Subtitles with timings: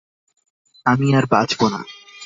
[0.85, 1.81] আমি আর বাঁচবো না।